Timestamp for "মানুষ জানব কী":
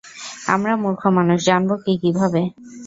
1.17-1.93